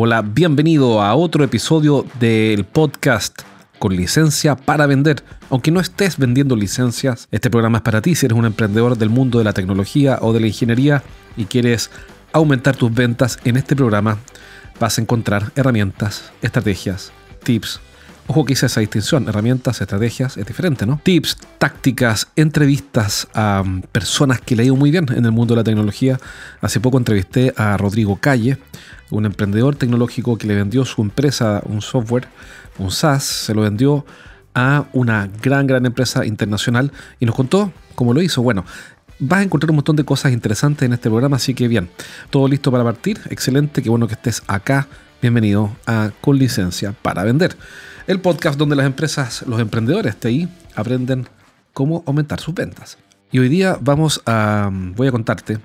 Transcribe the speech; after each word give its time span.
Hola, 0.00 0.22
bienvenido 0.22 1.02
a 1.02 1.16
otro 1.16 1.42
episodio 1.42 2.06
del 2.20 2.64
podcast 2.64 3.42
con 3.80 3.96
licencia 3.96 4.54
para 4.54 4.86
vender. 4.86 5.24
Aunque 5.50 5.72
no 5.72 5.80
estés 5.80 6.18
vendiendo 6.18 6.54
licencias, 6.54 7.26
este 7.32 7.50
programa 7.50 7.78
es 7.78 7.82
para 7.82 8.00
ti 8.00 8.14
si 8.14 8.26
eres 8.26 8.38
un 8.38 8.44
emprendedor 8.44 8.96
del 8.96 9.10
mundo 9.10 9.38
de 9.38 9.44
la 9.44 9.54
tecnología 9.54 10.20
o 10.22 10.32
de 10.32 10.38
la 10.38 10.46
ingeniería 10.46 11.02
y 11.36 11.46
quieres 11.46 11.90
aumentar 12.32 12.76
tus 12.76 12.94
ventas. 12.94 13.40
En 13.42 13.56
este 13.56 13.74
programa 13.74 14.18
vas 14.78 14.98
a 14.98 15.00
encontrar 15.00 15.50
herramientas, 15.56 16.30
estrategias, 16.42 17.10
tips. 17.42 17.80
Ojo 18.30 18.44
que 18.44 18.52
hice 18.52 18.66
esa 18.66 18.80
distinción, 18.80 19.26
herramientas, 19.26 19.80
estrategias, 19.80 20.36
es 20.36 20.44
diferente, 20.44 20.84
¿no? 20.84 21.00
Tips, 21.02 21.38
tácticas, 21.56 22.28
entrevistas 22.36 23.26
a 23.32 23.64
personas 23.90 24.42
que 24.42 24.54
le 24.54 24.64
ha 24.64 24.66
ido 24.66 24.76
muy 24.76 24.90
bien 24.90 25.06
en 25.16 25.24
el 25.24 25.32
mundo 25.32 25.54
de 25.54 25.60
la 25.60 25.64
tecnología. 25.64 26.20
Hace 26.60 26.78
poco 26.78 26.98
entrevisté 26.98 27.54
a 27.56 27.78
Rodrigo 27.78 28.18
Calle, 28.20 28.58
un 29.08 29.24
emprendedor 29.24 29.76
tecnológico 29.76 30.36
que 30.36 30.46
le 30.46 30.54
vendió 30.54 30.84
su 30.84 31.00
empresa, 31.00 31.62
un 31.64 31.80
software, 31.80 32.28
un 32.76 32.90
SaaS, 32.90 33.24
se 33.24 33.54
lo 33.54 33.62
vendió 33.62 34.04
a 34.54 34.84
una 34.92 35.30
gran, 35.42 35.66
gran 35.66 35.86
empresa 35.86 36.26
internacional 36.26 36.92
y 37.18 37.24
nos 37.24 37.34
contó 37.34 37.72
cómo 37.94 38.12
lo 38.12 38.20
hizo. 38.20 38.42
Bueno, 38.42 38.66
vas 39.18 39.40
a 39.40 39.42
encontrar 39.42 39.70
un 39.70 39.76
montón 39.76 39.96
de 39.96 40.04
cosas 40.04 40.32
interesantes 40.32 40.84
en 40.84 40.92
este 40.92 41.08
programa, 41.08 41.36
así 41.36 41.54
que 41.54 41.66
bien, 41.66 41.88
todo 42.28 42.46
listo 42.46 42.70
para 42.70 42.84
partir. 42.84 43.18
Excelente, 43.30 43.82
qué 43.82 43.88
bueno 43.88 44.06
que 44.06 44.14
estés 44.14 44.42
acá. 44.48 44.86
Bienvenido 45.22 45.74
a 45.86 46.10
Con 46.20 46.38
Licencia 46.38 46.92
para 46.92 47.24
Vender, 47.24 47.56
el 48.08 48.20
podcast 48.20 48.58
donde 48.58 48.74
las 48.74 48.86
empresas, 48.86 49.44
los 49.46 49.60
emprendedores 49.60 50.16
TI 50.16 50.48
aprenden 50.74 51.28
cómo 51.74 52.02
aumentar 52.06 52.40
sus 52.40 52.54
ventas. 52.54 52.96
Y 53.30 53.38
hoy 53.38 53.50
día 53.50 53.78
vamos 53.82 54.22
a, 54.24 54.70
voy 54.72 55.08
a 55.08 55.12
contarte 55.12 55.58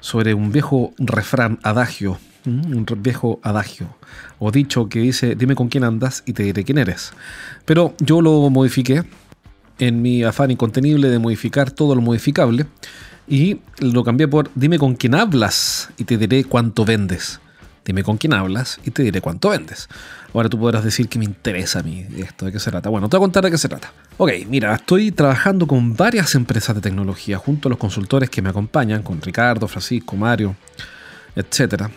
sobre 0.00 0.34
un 0.34 0.50
viejo 0.52 0.92
refrán 0.98 1.58
adagio 1.62 2.18
un 2.46 2.86
viejo 3.00 3.40
adagio 3.42 3.88
o 4.38 4.50
dicho 4.50 4.88
que 4.88 5.00
dice 5.00 5.34
dime 5.34 5.54
con 5.54 5.68
quién 5.68 5.84
andas 5.84 6.22
y 6.24 6.32
te 6.32 6.42
diré 6.44 6.64
quién 6.64 6.78
eres. 6.78 7.12
Pero 7.64 7.94
yo 7.98 8.22
lo 8.22 8.48
modifiqué 8.48 9.04
en 9.78 10.02
mi 10.02 10.24
afán 10.24 10.50
incontenible 10.50 11.08
de 11.08 11.18
modificar 11.18 11.70
todo 11.70 11.94
lo 11.94 12.00
modificable 12.00 12.66
y 13.28 13.60
lo 13.80 14.02
cambié 14.02 14.26
por 14.28 14.50
dime 14.54 14.78
con 14.78 14.94
quién 14.94 15.14
hablas 15.14 15.90
y 15.98 16.04
te 16.04 16.16
diré 16.16 16.44
cuánto 16.44 16.84
vendes. 16.84 17.40
Dime 17.88 18.04
con 18.04 18.18
quién 18.18 18.34
hablas 18.34 18.78
y 18.84 18.92
te 18.92 19.02
diré 19.02 19.20
cuánto 19.20 19.48
vendes. 19.48 19.88
Ahora 20.32 20.48
tú 20.48 20.60
podrás 20.60 20.84
decir 20.84 21.08
que 21.08 21.18
me 21.18 21.24
interesa 21.24 21.80
a 21.80 21.82
mí 21.82 22.06
esto, 22.18 22.46
de 22.46 22.52
qué 22.52 22.60
se 22.60 22.70
trata. 22.70 22.88
Bueno, 22.88 23.08
te 23.08 23.16
voy 23.16 23.24
a 23.24 23.26
contar 23.26 23.42
de 23.42 23.50
qué 23.50 23.58
se 23.58 23.68
trata. 23.68 23.92
Ok, 24.18 24.30
mira, 24.46 24.74
estoy 24.76 25.10
trabajando 25.10 25.66
con 25.66 25.96
varias 25.96 26.36
empresas 26.36 26.76
de 26.76 26.80
tecnología 26.80 27.38
junto 27.38 27.68
a 27.68 27.70
los 27.70 27.78
consultores 27.78 28.30
que 28.30 28.42
me 28.42 28.50
acompañan, 28.50 29.02
con 29.02 29.20
Ricardo, 29.20 29.66
Francisco, 29.66 30.14
Mario, 30.14 30.54
etcétera 31.34 31.90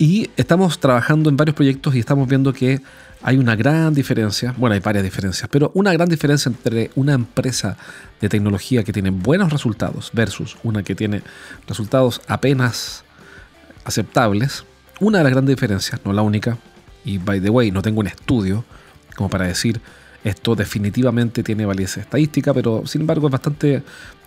y 0.00 0.30
estamos 0.38 0.80
trabajando 0.80 1.28
en 1.28 1.36
varios 1.36 1.54
proyectos 1.54 1.94
y 1.94 1.98
estamos 1.98 2.26
viendo 2.26 2.54
que 2.54 2.80
hay 3.22 3.36
una 3.36 3.54
gran 3.54 3.92
diferencia, 3.92 4.54
bueno, 4.56 4.72
hay 4.72 4.80
varias 4.80 5.04
diferencias, 5.04 5.46
pero 5.52 5.70
una 5.74 5.92
gran 5.92 6.08
diferencia 6.08 6.48
entre 6.48 6.90
una 6.94 7.12
empresa 7.12 7.76
de 8.18 8.30
tecnología 8.30 8.82
que 8.82 8.94
tiene 8.94 9.10
buenos 9.10 9.52
resultados 9.52 10.10
versus 10.14 10.56
una 10.62 10.82
que 10.82 10.94
tiene 10.94 11.22
resultados 11.68 12.22
apenas 12.28 13.04
aceptables. 13.84 14.64
Una 15.00 15.18
de 15.18 15.24
las 15.24 15.32
grandes 15.32 15.56
diferencias, 15.56 16.00
no 16.04 16.12
la 16.12 16.22
única, 16.22 16.58
y 17.04 17.18
by 17.18 17.40
the 17.40 17.50
way, 17.50 17.70
no 17.70 17.82
tengo 17.82 18.00
un 18.00 18.06
estudio 18.06 18.64
como 19.16 19.28
para 19.28 19.46
decir 19.46 19.80
esto 20.22 20.54
definitivamente 20.54 21.42
tiene 21.42 21.66
validez 21.66 21.96
estadística, 21.96 22.52
pero 22.52 22.86
sin 22.86 23.02
embargo 23.02 23.26
es 23.26 23.32
bastante 23.32 23.82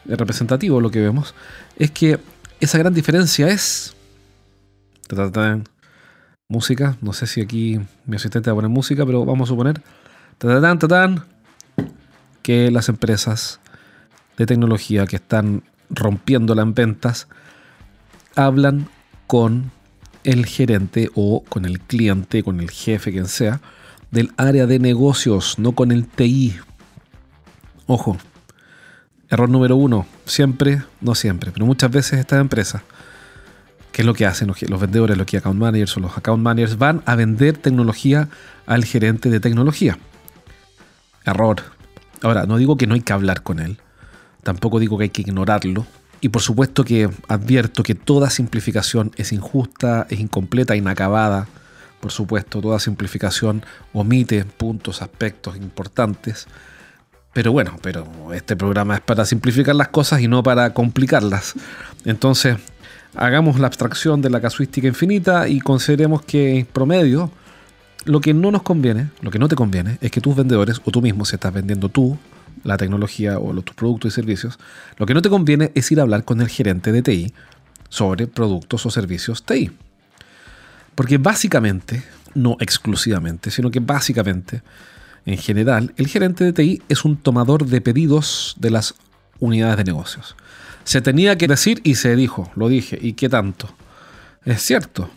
representativo 0.06 0.81
lo 0.81 0.89
que 0.89 1.00
vemos, 1.00 1.35
es 1.78 1.91
que 1.91 2.19
esa 2.59 2.78
gran 2.78 2.94
diferencia 2.94 3.47
es 3.47 3.95
Música. 6.50 6.97
No 7.01 7.13
sé 7.13 7.28
si 7.28 7.41
aquí 7.41 7.79
mi 8.06 8.16
asistente 8.16 8.50
va 8.50 8.53
a 8.53 8.56
poner 8.56 8.69
música, 8.69 9.06
pero 9.06 9.25
vamos 9.25 9.50
a 9.50 9.51
suponer. 9.51 9.81
Que 12.41 12.72
las 12.72 12.89
empresas 12.89 13.59
de 14.38 14.45
tecnología 14.45 15.06
que 15.06 15.16
están 15.16 15.63
rompiéndola 15.89 16.62
en 16.62 16.73
ventas 16.73 17.28
hablan 18.35 18.88
con 19.28 19.72
el 20.23 20.45
gerente 20.45 21.09
o 21.16 21.44
con 21.44 21.66
el 21.66 21.79
cliente, 21.79 22.44
con 22.44 22.59
el 22.59 22.72
jefe, 22.72 23.11
quien 23.11 23.28
sea, 23.28 23.61
del 24.11 24.31
área 24.38 24.67
de 24.67 24.79
negocios, 24.79 25.59
no 25.59 25.73
con 25.73 25.91
el 25.91 26.07
TI. 26.07 26.56
Ojo, 27.88 28.17
error 29.29 29.50
número 29.50 29.75
uno, 29.75 30.06
siempre, 30.25 30.83
no 31.01 31.16
siempre, 31.16 31.51
pero 31.51 31.66
muchas 31.66 31.91
veces 31.91 32.19
estas 32.19 32.39
empresas 32.39 32.81
¿Qué 33.94 34.01
es 34.01 34.07
lo 34.07 34.16
que 34.16 34.25
hacen 34.25 34.47
los, 34.47 34.81
vendedores, 34.81 35.16
los 35.16 35.28
que 35.28 35.38
account 35.38 35.59
managers 35.59 35.95
o 35.97 36.00
los 36.00 36.17
account 36.17 36.41
managers? 36.41 36.79
Van 36.79 37.03
a 37.06 37.16
vender 37.16 37.57
tecnología 37.57 38.28
al 38.66 38.85
gerente 38.85 39.29
de 39.29 39.39
tecnología. 39.39 40.00
Error. 41.25 41.62
Ahora, 42.23 42.47
no 42.47 42.57
digo 42.57 42.75
que 42.75 42.88
no 42.88 42.95
hay 42.95 43.01
que 43.01 43.13
hablar 43.13 43.44
con 43.44 43.59
él. 43.59 43.78
Tampoco 44.41 44.79
digo 44.79 44.97
que 44.97 45.03
hay 45.03 45.09
que 45.12 45.22
ignorarlo. 45.22 45.85
Y 46.23 46.29
por 46.29 46.41
supuesto 46.41 46.85
que 46.85 47.09
advierto 47.28 47.84
que 47.84 47.95
toda 47.95 48.29
simplificación 48.29 49.11
es 49.17 49.34
injusta, 49.34 50.07
es 50.09 50.22
incompleta, 50.22 50.73
inacabada. 50.73 51.50
Por 52.00 52.13
supuesto, 52.13 52.61
toda 52.61 52.79
simplificación 52.79 53.66
omite 53.91 54.45
puntos, 54.45 55.01
aspectos 55.01 55.57
importantes. 55.57 56.47
Pero 57.33 57.51
bueno, 57.51 57.78
pero 57.81 58.07
este 58.33 58.56
programa 58.56 58.95
es 58.95 59.01
para 59.01 59.25
simplificar 59.25 59.75
las 59.75 59.89
cosas 59.89 60.22
y 60.22 60.29
no 60.29 60.44
para 60.44 60.73
complicarlas. 60.73 61.56
Entonces, 62.06 62.56
hagamos 63.16 63.59
la 63.59 63.67
abstracción 63.67 64.22
de 64.22 64.29
la 64.29 64.39
casuística 64.39 64.88
infinita 64.88 65.50
y 65.50 65.59
consideremos 65.59 66.22
que 66.22 66.59
en 66.59 66.66
promedio 66.67 67.31
lo 68.06 68.22
que 68.22 68.33
no 68.33 68.50
nos 68.50 68.63
conviene, 68.63 69.09
lo 69.19 69.29
que 69.29 69.39
no 69.39 69.50
te 69.50 69.57
conviene, 69.57 69.97
es 70.00 70.09
que 70.09 70.22
tus 70.22 70.38
vendedores 70.38 70.79
o 70.85 70.89
tú 70.89 71.01
mismo, 71.01 71.25
si 71.25 71.35
estás 71.35 71.51
vendiendo 71.51 71.89
tú 71.89 72.17
la 72.64 72.78
tecnología 72.78 73.40
o 73.40 73.53
tus 73.62 73.75
productos 73.75 74.14
y 74.14 74.16
servicios, 74.16 74.59
lo 74.97 75.06
que 75.06 75.14
no 75.14 75.22
te 75.22 75.30
conviene 75.30 75.72
es 75.75 75.91
ir 75.91 76.00
a 76.00 76.03
hablar 76.03 76.24
con 76.24 76.41
el 76.41 76.47
gerente 76.47 76.91
de 76.91 77.02
TI 77.02 77.34
sobre 77.90 78.28
productos 78.28 78.86
o 78.86 78.90
servicios 78.90 79.44
TI. 79.44 79.72
Porque 80.96 81.18
básicamente, 81.18 82.03
no 82.34 82.58
exclusivamente, 82.59 83.52
sino 83.52 83.72
que 83.72 83.80
básicamente, 83.80 84.62
en 85.25 85.38
general, 85.38 85.94
el 85.97 86.08
gerente 86.08 86.44
de 86.44 86.53
TI 86.53 86.81
es 86.90 87.06
un 87.06 87.18
tomador 87.18 87.66
de 87.66 87.81
pedidos 87.81 88.56
de 88.59 88.72
las 88.72 88.96
unidades 89.40 89.78
de 89.78 89.84
negocios. 89.86 90.36
Se 90.84 91.02
tenía 91.02 91.38
que 91.38 91.47
decir 91.47 91.81
y 91.84 91.96
se 91.96 92.16
dijo, 92.16 92.52
lo 92.56 92.68
dije, 92.68 92.97
¿y 93.02 93.13
qué 93.13 93.30
tanto? 93.30 93.69
Es 94.46 94.62
cierto. 94.62 95.09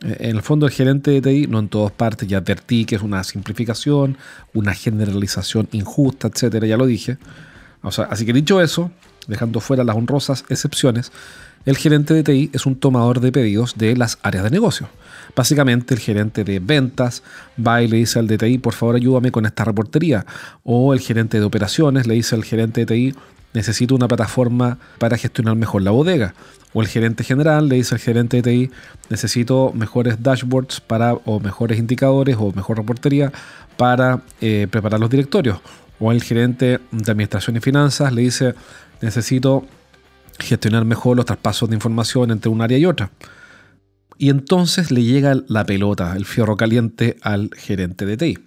En 0.00 0.36
el 0.36 0.42
fondo 0.42 0.66
el 0.66 0.72
gerente 0.72 1.10
de 1.10 1.20
TI, 1.20 1.46
no 1.48 1.58
en 1.58 1.68
todas 1.68 1.92
partes, 1.92 2.28
ya 2.28 2.38
advertí 2.38 2.84
que 2.84 2.94
es 2.94 3.02
una 3.02 3.24
simplificación, 3.24 4.16
una 4.54 4.74
generalización 4.74 5.68
injusta, 5.72 6.28
etcétera, 6.28 6.66
ya 6.66 6.76
lo 6.76 6.86
dije. 6.86 7.18
O 7.82 7.90
sea, 7.90 8.04
así 8.04 8.24
que 8.24 8.32
dicho 8.32 8.60
eso, 8.60 8.92
dejando 9.26 9.60
fuera 9.60 9.82
las 9.84 9.96
honrosas 9.96 10.44
excepciones, 10.48 11.10
el 11.68 11.76
gerente 11.76 12.14
de 12.14 12.22
TI 12.22 12.48
es 12.54 12.64
un 12.64 12.76
tomador 12.76 13.20
de 13.20 13.30
pedidos 13.30 13.76
de 13.76 13.94
las 13.94 14.18
áreas 14.22 14.44
de 14.44 14.50
negocio. 14.50 14.88
Básicamente 15.36 15.92
el 15.92 16.00
gerente 16.00 16.42
de 16.42 16.60
ventas 16.60 17.22
va 17.60 17.82
y 17.82 17.88
le 17.88 17.98
dice 17.98 18.18
al 18.18 18.26
de 18.26 18.38
TI, 18.38 18.56
por 18.56 18.72
favor 18.72 18.96
ayúdame 18.96 19.30
con 19.30 19.44
esta 19.44 19.64
reportería. 19.64 20.24
O 20.64 20.94
el 20.94 21.00
gerente 21.00 21.38
de 21.38 21.44
operaciones 21.44 22.06
le 22.06 22.14
dice 22.14 22.34
al 22.34 22.42
gerente 22.42 22.86
de 22.86 22.86
TI, 22.86 23.14
necesito 23.52 23.94
una 23.94 24.08
plataforma 24.08 24.78
para 24.98 25.18
gestionar 25.18 25.56
mejor 25.56 25.82
la 25.82 25.90
bodega. 25.90 26.32
O 26.72 26.80
el 26.80 26.88
gerente 26.88 27.22
general 27.22 27.68
le 27.68 27.76
dice 27.76 27.96
al 27.96 28.00
gerente 28.00 28.40
de 28.40 28.42
TI, 28.44 28.70
necesito 29.10 29.70
mejores 29.74 30.22
dashboards 30.22 30.80
para, 30.80 31.12
o 31.12 31.38
mejores 31.38 31.78
indicadores 31.78 32.38
o 32.40 32.50
mejor 32.50 32.78
reportería 32.78 33.30
para 33.76 34.22
eh, 34.40 34.68
preparar 34.70 35.00
los 35.00 35.10
directorios. 35.10 35.58
O 36.00 36.12
el 36.12 36.22
gerente 36.22 36.80
de 36.92 37.12
administración 37.12 37.58
y 37.58 37.60
finanzas 37.60 38.10
le 38.10 38.22
dice, 38.22 38.54
necesito 39.02 39.66
gestionar 40.38 40.84
mejor 40.84 41.16
los 41.16 41.26
traspasos 41.26 41.68
de 41.68 41.76
información 41.76 42.30
entre 42.30 42.50
un 42.50 42.60
área 42.60 42.78
y 42.78 42.86
otra. 42.86 43.10
Y 44.16 44.30
entonces 44.30 44.90
le 44.90 45.04
llega 45.04 45.36
la 45.46 45.64
pelota, 45.64 46.16
el 46.16 46.24
fierro 46.24 46.56
caliente 46.56 47.16
al 47.22 47.50
gerente 47.56 48.04
de 48.04 48.16
TI. 48.16 48.38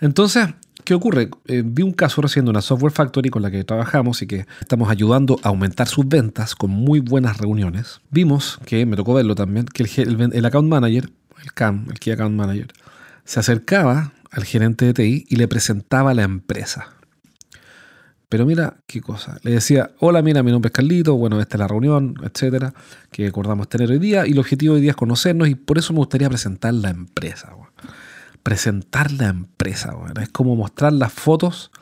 Entonces, 0.00 0.48
¿Qué 0.84 0.94
ocurre? 0.94 1.30
Eh, 1.46 1.62
vi 1.64 1.82
un 1.82 1.92
caso 1.92 2.22
recién 2.22 2.44
de 2.44 2.50
una 2.50 2.62
software 2.62 2.92
factory 2.92 3.30
con 3.30 3.42
la 3.42 3.50
que 3.50 3.62
trabajamos 3.64 4.22
y 4.22 4.26
que 4.26 4.46
estamos 4.60 4.90
ayudando 4.90 5.38
a 5.42 5.48
aumentar 5.48 5.86
sus 5.86 6.08
ventas 6.08 6.54
con 6.54 6.70
muy 6.70 7.00
buenas 7.00 7.38
reuniones. 7.38 8.00
Vimos 8.10 8.58
que, 8.64 8.86
me 8.86 8.96
tocó 8.96 9.14
verlo 9.14 9.34
también, 9.34 9.66
que 9.66 9.82
el, 9.82 10.44
account 10.44 10.68
manager, 10.68 11.10
el 11.42 11.52
CAM, 11.52 11.86
el 11.90 11.98
Key 11.98 12.12
Account 12.12 12.34
Manager, 12.34 12.68
se 13.24 13.40
acercaba 13.40 14.12
al 14.30 14.44
gerente 14.44 14.86
de 14.86 14.94
TI 14.94 15.26
y 15.28 15.36
le 15.36 15.48
presentaba 15.48 16.14
la 16.14 16.22
empresa. 16.22 16.88
Pero 18.30 18.46
mira 18.46 18.76
qué 18.86 19.00
cosa. 19.00 19.38
Le 19.42 19.50
decía, 19.50 19.90
hola, 19.98 20.22
mira, 20.22 20.44
mi 20.44 20.52
nombre 20.52 20.68
es 20.68 20.72
Carlito, 20.72 21.16
bueno, 21.16 21.40
esta 21.40 21.56
es 21.56 21.58
la 21.58 21.66
reunión, 21.66 22.14
etcétera, 22.22 22.72
que 23.10 23.26
acordamos 23.26 23.68
tener 23.68 23.90
hoy 23.90 23.98
día. 23.98 24.24
Y 24.24 24.30
el 24.30 24.38
objetivo 24.38 24.74
hoy 24.76 24.80
día 24.80 24.92
es 24.92 24.96
conocernos 24.96 25.48
y 25.48 25.56
por 25.56 25.78
eso 25.78 25.92
me 25.92 25.98
gustaría 25.98 26.28
presentar 26.28 26.72
la 26.72 26.90
empresa. 26.90 27.52
Presentar 28.44 29.10
la 29.10 29.26
empresa, 29.30 29.92
es 30.22 30.28
como 30.28 30.54
mostrar 30.54 30.92
las 30.92 31.12
fotos 31.12 31.72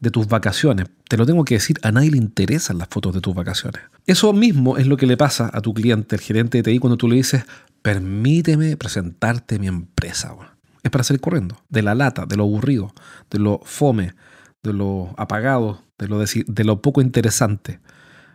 de 0.00 0.10
tus 0.10 0.28
vacaciones. 0.28 0.86
Te 1.08 1.18
lo 1.18 1.26
tengo 1.26 1.44
que 1.44 1.56
decir, 1.56 1.76
a 1.82 1.92
nadie 1.92 2.10
le 2.10 2.16
interesan 2.16 2.78
las 2.78 2.88
fotos 2.88 3.12
de 3.12 3.20
tus 3.20 3.34
vacaciones. 3.34 3.82
Eso 4.06 4.32
mismo 4.32 4.78
es 4.78 4.86
lo 4.86 4.96
que 4.96 5.06
le 5.06 5.18
pasa 5.18 5.50
a 5.52 5.60
tu 5.60 5.74
cliente, 5.74 6.16
el 6.16 6.22
gerente 6.22 6.62
de 6.62 6.62
TI, 6.62 6.78
cuando 6.78 6.96
tú 6.96 7.06
le 7.06 7.16
dices, 7.16 7.44
permíteme 7.82 8.78
presentarte 8.78 9.58
mi 9.58 9.66
empresa. 9.66 10.34
Es 10.82 10.90
para 10.90 11.04
salir 11.04 11.20
corriendo, 11.20 11.58
de 11.68 11.82
la 11.82 11.94
lata, 11.94 12.24
de 12.24 12.36
lo 12.36 12.44
aburrido, 12.44 12.94
de 13.30 13.38
lo 13.38 13.60
fome, 13.62 14.14
de 14.62 14.72
lo 14.72 15.14
apagado, 15.16 15.80
de 15.98 16.64
lo, 16.64 16.82
poco 16.82 17.00
interesante. 17.00 17.80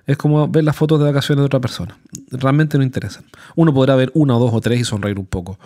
Es 0.05 0.17
como 0.17 0.47
ver 0.47 0.63
las 0.63 0.75
fotos 0.75 0.99
de 0.99 1.05
vacaciones 1.05 1.41
de 1.41 1.45
otra 1.45 1.59
persona. 1.59 1.97
Realmente 2.31 2.77
no 2.77 2.83
interesan. 2.83 3.25
Uno 3.55 3.73
podrá 3.73 3.95
ver 3.95 4.11
una 4.13 4.35
o 4.37 4.39
dos 4.39 4.53
o 4.53 4.61
tres 4.61 4.79
y 4.79 4.83
sonreír 4.83 5.19
un 5.19 5.25
poco. 5.25 5.59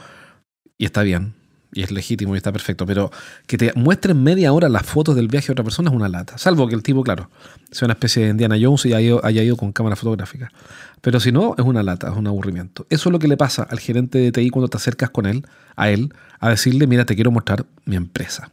Y 0.77 0.85
está 0.85 1.03
bien. 1.03 1.33
Y 1.73 1.83
es 1.83 1.91
legítimo 1.91 2.33
y 2.33 2.37
está 2.37 2.51
perfecto. 2.51 2.85
Pero 2.87 3.11
que 3.45 3.57
te 3.57 3.71
muestren 3.75 4.21
media 4.23 4.51
hora 4.51 4.67
las 4.67 4.85
fotos 4.85 5.15
del 5.15 5.27
viaje 5.27 5.47
de 5.47 5.53
otra 5.53 5.63
persona 5.63 5.89
es 5.89 5.95
una 5.95 6.09
lata. 6.09 6.39
Salvo 6.39 6.67
que 6.67 6.73
el 6.73 6.81
tipo, 6.81 7.03
claro, 7.03 7.29
sea 7.69 7.85
una 7.85 7.93
especie 7.93 8.23
de 8.23 8.29
Indiana 8.31 8.55
Jones 8.59 8.85
y 8.87 8.93
haya 8.93 9.43
ido 9.43 9.57
con 9.57 9.71
cámara 9.71 9.95
fotográfica. 9.95 10.51
Pero 11.01 11.19
si 11.19 11.31
no, 11.31 11.55
es 11.57 11.63
una 11.63 11.83
lata, 11.83 12.09
es 12.09 12.17
un 12.17 12.25
aburrimiento. 12.25 12.87
Eso 12.89 13.09
es 13.09 13.13
lo 13.13 13.19
que 13.19 13.27
le 13.27 13.37
pasa 13.37 13.63
al 13.63 13.79
gerente 13.79 14.17
de 14.17 14.31
TI 14.31 14.49
cuando 14.49 14.69
te 14.69 14.77
acercas 14.77 15.11
con 15.11 15.27
él, 15.27 15.45
a 15.75 15.89
él, 15.89 16.13
a 16.39 16.49
decirle, 16.49 16.87
mira, 16.87 17.05
te 17.05 17.15
quiero 17.15 17.31
mostrar 17.31 17.65
mi 17.85 17.95
empresa. 17.95 18.51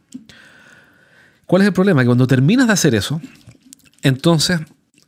¿Cuál 1.49 1.63
es 1.63 1.69
el 1.69 1.73
problema? 1.73 2.01
Que 2.01 2.05
cuando 2.05 2.27
terminas 2.27 2.67
de 2.67 2.73
hacer 2.73 2.93
eso, 2.93 3.19
entonces 4.03 4.59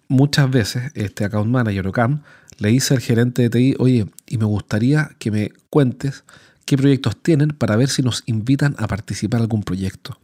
muchas 0.07 0.49
veces 0.49 0.91
este 0.95 1.23
account 1.23 1.51
manager 1.51 1.85
o 1.85 1.91
CAM 1.91 2.23
le 2.57 2.69
dice 2.69 2.95
al 2.95 2.99
gerente 2.99 3.43
de 3.43 3.51
TI, 3.51 3.75
oye, 3.77 4.07
y 4.25 4.39
me 4.39 4.45
gustaría 4.45 5.11
que 5.19 5.29
me 5.29 5.51
cuentes 5.69 6.23
qué 6.65 6.77
proyectos 6.77 7.15
tienen 7.21 7.49
para 7.49 7.75
ver 7.75 7.89
si 7.89 8.01
nos 8.01 8.23
invitan 8.25 8.73
a 8.79 8.87
participar 8.87 9.37
en 9.37 9.43
algún 9.43 9.61
proyecto. 9.61 10.17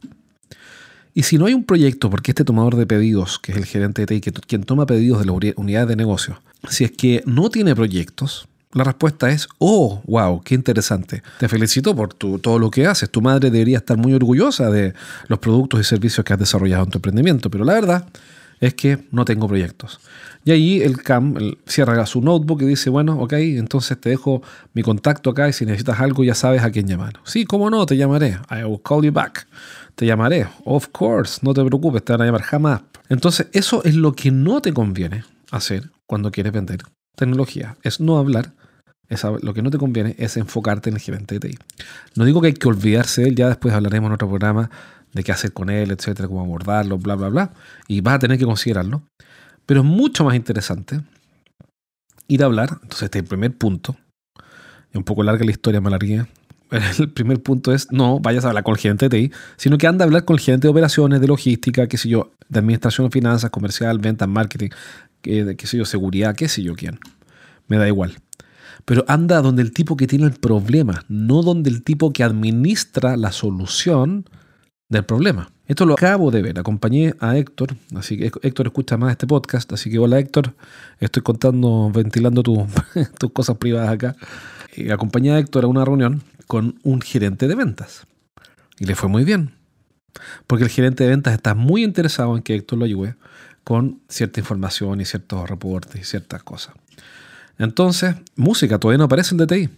Y 1.14 1.22
si 1.22 1.38
no 1.38 1.46
hay 1.46 1.54
un 1.54 1.62
proyecto, 1.62 2.10
porque 2.10 2.32
este 2.32 2.42
tomador 2.42 2.74
de 2.74 2.88
pedidos, 2.88 3.38
que 3.38 3.52
es 3.52 3.58
el 3.58 3.66
gerente 3.66 4.04
de 4.04 4.18
TI, 4.18 4.32
quien 4.48 4.64
toma 4.64 4.86
pedidos 4.86 5.20
de 5.20 5.26
la 5.26 5.52
unidad 5.54 5.86
de 5.86 5.94
negocio, 5.94 6.42
si 6.68 6.82
es 6.82 6.90
que 6.90 7.22
no 7.26 7.48
tiene 7.48 7.76
proyectos, 7.76 8.48
la 8.72 8.84
respuesta 8.84 9.30
es, 9.30 9.48
oh, 9.58 10.02
wow, 10.06 10.42
qué 10.42 10.54
interesante. 10.54 11.22
Te 11.38 11.48
felicito 11.48 11.96
por 11.96 12.12
todo 12.14 12.58
lo 12.58 12.70
que 12.70 12.86
haces. 12.86 13.10
Tu 13.10 13.22
madre 13.22 13.50
debería 13.50 13.78
estar 13.78 13.96
muy 13.96 14.12
orgullosa 14.12 14.70
de 14.70 14.92
los 15.28 15.38
productos 15.38 15.80
y 15.80 15.84
servicios 15.84 16.24
que 16.24 16.34
has 16.34 16.38
desarrollado 16.38 16.84
en 16.84 16.90
tu 16.90 16.98
emprendimiento, 16.98 17.50
pero 17.50 17.64
la 17.64 17.74
verdad 17.74 18.06
es 18.60 18.74
que 18.74 18.98
no 19.10 19.24
tengo 19.24 19.48
proyectos. 19.48 20.00
Y 20.44 20.50
ahí 20.50 20.82
el 20.82 21.02
CAM 21.02 21.36
cierra 21.66 22.04
su 22.06 22.20
notebook 22.20 22.62
y 22.62 22.66
dice, 22.66 22.90
bueno, 22.90 23.18
ok, 23.20 23.32
entonces 23.34 23.98
te 24.00 24.10
dejo 24.10 24.42
mi 24.74 24.82
contacto 24.82 25.30
acá 25.30 25.48
y 25.48 25.52
si 25.52 25.64
necesitas 25.64 26.00
algo 26.00 26.24
ya 26.24 26.34
sabes 26.34 26.62
a 26.62 26.70
quién 26.70 26.86
llamar. 26.86 27.14
Sí, 27.24 27.44
cómo 27.44 27.70
no, 27.70 27.86
te 27.86 27.96
llamaré. 27.96 28.38
I 28.50 28.64
will 28.64 28.80
call 28.82 29.02
you 29.02 29.12
back. 29.12 29.46
Te 29.94 30.06
llamaré. 30.06 30.46
Of 30.64 30.88
course, 30.88 31.40
no 31.42 31.54
te 31.54 31.64
preocupes, 31.64 32.04
te 32.04 32.12
van 32.12 32.22
a 32.22 32.26
llamar 32.26 32.42
jamás. 32.42 32.82
Entonces, 33.08 33.48
eso 33.52 33.82
es 33.84 33.94
lo 33.94 34.12
que 34.12 34.30
no 34.30 34.60
te 34.60 34.72
conviene 34.72 35.24
hacer 35.50 35.90
cuando 36.06 36.30
quieres 36.30 36.52
vender 36.52 36.80
tecnología. 37.18 37.76
Es 37.82 38.00
no 38.00 38.18
hablar 38.18 38.52
lo 39.42 39.54
que 39.54 39.62
no 39.62 39.70
te 39.70 39.78
conviene 39.78 40.14
es 40.18 40.36
enfocarte 40.36 40.90
en 40.90 40.96
el 40.96 41.00
gerente 41.00 41.38
de 41.38 41.48
TI. 41.48 41.58
No 42.14 42.24
digo 42.24 42.40
que 42.40 42.48
hay 42.48 42.52
que 42.54 42.68
olvidarse 42.68 43.22
de 43.22 43.28
él, 43.28 43.34
ya 43.36 43.48
después 43.48 43.72
hablaremos 43.74 44.08
en 44.08 44.14
otro 44.14 44.28
programa 44.28 44.70
de 45.12 45.24
qué 45.24 45.32
hacer 45.32 45.52
con 45.52 45.70
él, 45.70 45.90
etcétera, 45.90 46.28
cómo 46.28 46.42
abordarlo, 46.42 46.98
bla, 46.98 47.14
bla, 47.14 47.28
bla. 47.28 47.52
Y 47.86 48.02
vas 48.02 48.14
a 48.14 48.18
tener 48.18 48.38
que 48.38 48.44
considerarlo. 48.44 49.02
Pero 49.64 49.80
es 49.80 49.86
mucho 49.86 50.24
más 50.24 50.34
interesante 50.34 51.00
ir 52.26 52.42
a 52.42 52.46
hablar. 52.46 52.70
Entonces, 52.82 53.04
este 53.04 53.22
primer 53.22 53.56
punto. 53.56 53.96
Es 54.90 54.96
un 54.96 55.04
poco 55.04 55.22
larga 55.22 55.44
la 55.44 55.50
historia, 55.50 55.80
me 55.80 55.90
El 56.98 57.10
primer 57.10 57.42
punto 57.42 57.72
es 57.72 57.90
no 57.90 58.20
vayas 58.20 58.44
a 58.44 58.48
hablar 58.48 58.62
con 58.62 58.74
el 58.74 58.80
gerente 58.80 59.08
de 59.08 59.28
TI, 59.28 59.32
sino 59.56 59.78
que 59.78 59.86
anda 59.86 60.04
a 60.04 60.06
hablar 60.06 60.26
con 60.26 60.34
el 60.34 60.40
gerente 60.40 60.66
de 60.66 60.70
operaciones, 60.70 61.20
de 61.20 61.26
logística, 61.26 61.86
qué 61.86 61.96
sé 61.96 62.10
yo, 62.10 62.32
de 62.48 62.58
administración, 62.58 63.10
finanzas, 63.10 63.50
comercial, 63.50 63.98
ventas, 63.98 64.28
marketing, 64.28 64.68
qué, 65.22 65.56
sé 65.64 65.76
yo, 65.76 65.84
seguridad, 65.84 66.34
qué 66.34 66.48
sé 66.48 66.62
yo 66.62 66.74
quién. 66.74 66.98
Me 67.66 67.76
da 67.76 67.86
igual. 67.86 68.16
Pero 68.84 69.04
anda 69.08 69.42
donde 69.42 69.62
el 69.62 69.72
tipo 69.72 69.96
que 69.96 70.06
tiene 70.06 70.24
el 70.24 70.32
problema, 70.32 71.04
no 71.08 71.42
donde 71.42 71.70
el 71.70 71.82
tipo 71.82 72.12
que 72.12 72.24
administra 72.24 73.16
la 73.16 73.32
solución 73.32 74.24
del 74.88 75.04
problema. 75.04 75.50
Esto 75.66 75.84
lo 75.84 75.94
acabo 75.94 76.30
de 76.30 76.40
ver. 76.40 76.58
Acompañé 76.58 77.14
a 77.20 77.36
Héctor, 77.36 77.76
así 77.94 78.16
que 78.16 78.30
Héctor 78.42 78.68
escucha 78.68 78.96
más 78.96 79.10
este 79.10 79.26
podcast, 79.26 79.70
así 79.74 79.90
que 79.90 79.98
hola 79.98 80.18
Héctor, 80.18 80.54
estoy 80.98 81.22
contando, 81.22 81.90
ventilando 81.94 82.42
tus 83.18 83.32
cosas 83.32 83.58
privadas 83.58 83.90
acá. 83.90 84.16
Y 84.74 84.90
acompañé 84.90 85.32
a 85.32 85.38
Héctor 85.38 85.64
a 85.64 85.68
una 85.68 85.84
reunión 85.84 86.22
con 86.46 86.78
un 86.82 87.02
gerente 87.02 87.48
de 87.48 87.54
ventas. 87.54 88.06
Y 88.78 88.86
le 88.86 88.94
fue 88.94 89.10
muy 89.10 89.24
bien. 89.24 89.50
Porque 90.46 90.64
el 90.64 90.70
gerente 90.70 91.04
de 91.04 91.10
ventas 91.10 91.34
está 91.34 91.54
muy 91.54 91.84
interesado 91.84 92.36
en 92.36 92.42
que 92.42 92.54
Héctor 92.54 92.78
lo 92.78 92.86
ayude 92.86 93.16
con 93.68 94.00
cierta 94.08 94.40
información 94.40 94.98
y 95.02 95.04
ciertos 95.04 95.46
reportes 95.46 96.00
y 96.00 96.02
ciertas 96.02 96.42
cosas. 96.42 96.74
Entonces, 97.58 98.14
música, 98.34 98.78
todavía 98.78 98.96
no 98.96 99.04
aparece 99.04 99.34
el 99.34 99.46
DTI. 99.46 99.68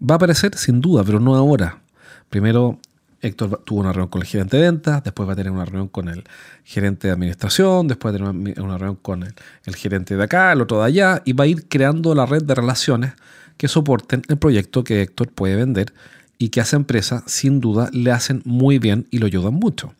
Va 0.00 0.14
a 0.14 0.18
aparecer 0.18 0.56
sin 0.56 0.80
duda, 0.80 1.02
pero 1.02 1.18
no 1.18 1.34
ahora. 1.34 1.80
Primero, 2.30 2.78
Héctor 3.20 3.60
tuvo 3.64 3.80
una 3.80 3.92
reunión 3.92 4.08
con 4.08 4.22
el 4.22 4.28
gerente 4.28 4.56
de 4.56 4.62
ventas, 4.62 5.02
después 5.02 5.28
va 5.28 5.32
a 5.32 5.34
tener 5.34 5.50
una 5.50 5.64
reunión 5.64 5.88
con 5.88 6.08
el 6.08 6.22
gerente 6.62 7.08
de 7.08 7.14
administración, 7.14 7.88
después 7.88 8.14
va 8.14 8.18
a 8.18 8.32
tener 8.32 8.62
una 8.62 8.78
reunión 8.78 9.00
con 9.02 9.24
el, 9.24 9.34
el, 9.64 9.74
gerente 9.74 10.16
de 10.16 10.22
acá, 10.22 10.52
el 10.52 10.60
otro 10.60 10.78
de 10.78 10.86
allá, 10.86 11.22
y 11.24 11.32
va 11.32 11.42
a 11.42 11.46
ir 11.48 11.66
creando 11.66 12.14
la 12.14 12.24
red 12.24 12.44
de 12.44 12.54
relaciones 12.54 13.14
que 13.56 13.66
soporten 13.66 14.22
el 14.28 14.36
proyecto 14.36 14.84
que 14.84 15.02
Héctor 15.02 15.32
puede 15.32 15.56
vender 15.56 15.92
y 16.38 16.50
que 16.50 16.60
a 16.60 16.62
esa 16.62 16.76
empresa, 16.76 17.24
sin 17.26 17.58
duda, 17.58 17.90
le 17.92 18.12
hacen 18.12 18.42
muy 18.44 18.78
bien 18.78 19.08
y 19.10 19.18
lo 19.18 19.26
ayudan 19.26 19.54
mucho. 19.54 19.92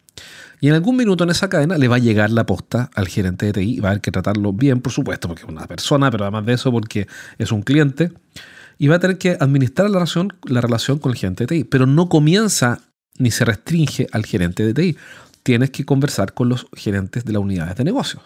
Y 0.60 0.68
en 0.68 0.74
algún 0.74 0.96
minuto 0.96 1.24
en 1.24 1.30
esa 1.30 1.48
cadena 1.48 1.76
le 1.76 1.88
va 1.88 1.96
a 1.96 1.98
llegar 1.98 2.30
la 2.30 2.46
posta 2.46 2.90
al 2.94 3.08
gerente 3.08 3.46
de 3.46 3.52
TI 3.52 3.80
va 3.80 3.88
a 3.88 3.90
haber 3.92 4.00
que 4.00 4.10
tratarlo 4.10 4.52
bien, 4.52 4.80
por 4.80 4.92
supuesto, 4.92 5.28
porque 5.28 5.42
es 5.42 5.48
una 5.48 5.66
persona, 5.66 6.10
pero 6.10 6.24
además 6.24 6.46
de 6.46 6.54
eso 6.54 6.72
porque 6.72 7.06
es 7.38 7.52
un 7.52 7.62
cliente. 7.62 8.12
Y 8.78 8.88
va 8.88 8.96
a 8.96 8.98
tener 8.98 9.18
que 9.18 9.36
administrar 9.38 9.88
la 9.90 9.98
relación, 9.98 10.32
la 10.44 10.60
relación 10.60 10.98
con 10.98 11.12
el 11.12 11.18
gerente 11.18 11.44
de 11.44 11.48
TI. 11.48 11.64
Pero 11.64 11.86
no 11.86 12.08
comienza 12.08 12.80
ni 13.18 13.30
se 13.30 13.44
restringe 13.44 14.06
al 14.10 14.24
gerente 14.24 14.64
de 14.64 14.74
TI. 14.74 14.96
Tienes 15.42 15.70
que 15.70 15.84
conversar 15.84 16.32
con 16.32 16.48
los 16.48 16.66
gerentes 16.74 17.24
de 17.24 17.32
las 17.32 17.42
unidades 17.42 17.76
de 17.76 17.84
negocios. 17.84 18.22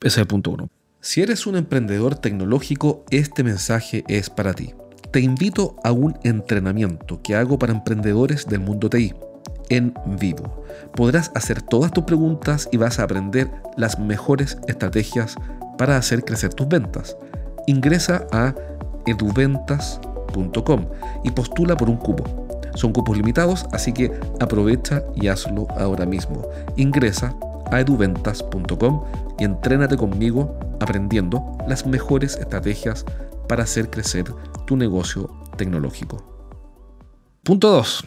Ese 0.00 0.08
es 0.08 0.18
el 0.18 0.26
punto 0.26 0.52
uno. 0.52 0.70
Si 1.00 1.20
eres 1.20 1.46
un 1.46 1.56
emprendedor 1.56 2.14
tecnológico, 2.14 3.04
este 3.10 3.42
mensaje 3.42 4.04
es 4.08 4.30
para 4.30 4.54
ti. 4.54 4.74
Te 5.12 5.20
invito 5.20 5.76
a 5.84 5.92
un 5.92 6.16
entrenamiento 6.22 7.20
que 7.20 7.34
hago 7.34 7.58
para 7.58 7.72
emprendedores 7.72 8.46
del 8.46 8.60
mundo 8.60 8.88
TI 8.88 9.12
en 9.68 9.94
vivo. 10.06 10.64
Podrás 10.94 11.30
hacer 11.34 11.62
todas 11.62 11.92
tus 11.92 12.04
preguntas 12.04 12.68
y 12.72 12.76
vas 12.76 12.98
a 12.98 13.04
aprender 13.04 13.50
las 13.76 13.98
mejores 13.98 14.58
estrategias 14.66 15.36
para 15.78 15.96
hacer 15.96 16.24
crecer 16.24 16.54
tus 16.54 16.68
ventas. 16.68 17.16
Ingresa 17.66 18.26
a 18.32 18.54
eduventas.com 19.06 20.86
y 21.24 21.30
postula 21.30 21.76
por 21.76 21.88
un 21.88 21.96
cupo. 21.96 22.24
Son 22.74 22.92
cupos 22.92 23.16
limitados, 23.16 23.66
así 23.72 23.92
que 23.92 24.12
aprovecha 24.40 25.02
y 25.14 25.28
hazlo 25.28 25.66
ahora 25.78 26.06
mismo. 26.06 26.42
Ingresa 26.76 27.34
a 27.70 27.80
eduventas.com 27.80 29.04
y 29.38 29.44
entrénate 29.44 29.96
conmigo 29.96 30.58
aprendiendo 30.80 31.56
las 31.68 31.86
mejores 31.86 32.36
estrategias 32.36 33.04
para 33.48 33.62
hacer 33.62 33.90
crecer 33.90 34.24
tu 34.66 34.76
negocio 34.76 35.30
tecnológico. 35.56 36.22
Punto 37.44 37.70
2 37.70 38.04